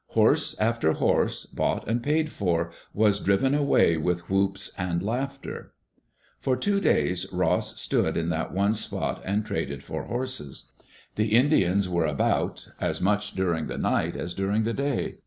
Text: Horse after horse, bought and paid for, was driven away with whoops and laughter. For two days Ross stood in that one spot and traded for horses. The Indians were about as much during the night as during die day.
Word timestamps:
Horse 0.15 0.55
after 0.59 0.93
horse, 0.93 1.45
bought 1.45 1.87
and 1.87 2.01
paid 2.01 2.31
for, 2.31 2.71
was 2.91 3.19
driven 3.19 3.53
away 3.53 3.97
with 3.97 4.27
whoops 4.31 4.71
and 4.75 5.03
laughter. 5.03 5.73
For 6.39 6.55
two 6.57 6.79
days 6.79 7.31
Ross 7.31 7.79
stood 7.79 8.17
in 8.17 8.29
that 8.29 8.51
one 8.51 8.73
spot 8.73 9.21
and 9.23 9.45
traded 9.45 9.83
for 9.83 10.05
horses. 10.05 10.71
The 11.17 11.35
Indians 11.35 11.87
were 11.87 12.07
about 12.07 12.67
as 12.79 12.99
much 12.99 13.33
during 13.35 13.67
the 13.67 13.77
night 13.77 14.17
as 14.17 14.33
during 14.33 14.63
die 14.63 14.71
day. 14.71 15.15